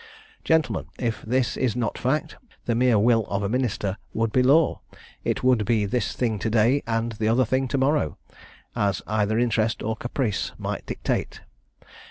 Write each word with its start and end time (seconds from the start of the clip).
"Gentlemen, 0.43 0.87
if 0.97 1.21
this 1.21 1.55
is 1.55 1.75
not 1.75 1.95
fact, 1.95 2.35
the 2.65 2.73
mere 2.73 2.97
will 2.97 3.23
of 3.27 3.43
a 3.43 3.49
minister 3.49 3.97
would 4.15 4.31
be 4.31 4.41
law; 4.41 4.81
it 5.23 5.43
would 5.43 5.63
be 5.63 5.85
this 5.85 6.13
thing 6.15 6.39
to 6.39 6.49
day 6.49 6.81
and 6.87 7.11
the 7.11 7.27
other 7.27 7.45
thing 7.45 7.67
to 7.67 7.77
morrow, 7.77 8.17
as 8.75 9.03
either 9.05 9.37
interest 9.37 9.83
or 9.83 9.95
caprice 9.95 10.53
might 10.57 10.87
dictate. 10.87 11.41